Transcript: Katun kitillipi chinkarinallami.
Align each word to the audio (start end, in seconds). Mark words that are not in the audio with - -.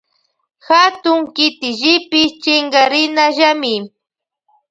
Katun 0.65 1.19
kitillipi 1.35 2.21
chinkarinallami. 2.41 3.75